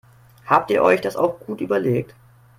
Habt 0.47 0.71
ihr 0.71 0.81
euch 0.81 0.99
das 0.99 1.15
auch 1.15 1.39
gut 1.41 1.61
überlegt? 1.61 2.15